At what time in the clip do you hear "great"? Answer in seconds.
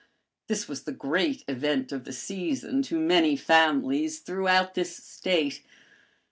0.93-1.43